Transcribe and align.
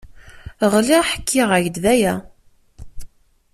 Ɣileɣ 0.71 1.03
ḥkiɣ-ak-d 1.11 1.75
aya. 1.93 2.15